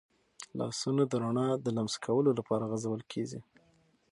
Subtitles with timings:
[0.59, 3.39] لاسونه د رڼا د لمس کولو لپاره غځول کېږي.